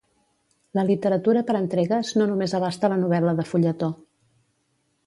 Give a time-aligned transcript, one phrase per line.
[0.79, 3.93] La literatura per entregues no només abasta la novel·la de fulletó.